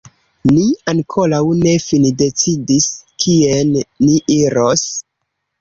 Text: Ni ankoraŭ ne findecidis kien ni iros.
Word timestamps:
Ni 0.51 0.63
ankoraŭ 0.93 1.41
ne 1.59 1.75
findecidis 1.83 2.89
kien 3.25 3.79
ni 3.83 4.17
iros. 4.41 4.89